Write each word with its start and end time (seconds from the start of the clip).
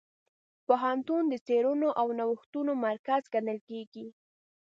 پوهنتون 0.67 1.23
د 1.29 1.33
څېړنو 1.45 1.89
او 2.01 2.07
نوښتونو 2.19 2.71
مرکز 2.85 3.21
ګڼل 3.33 3.59
کېږي. 3.69 4.07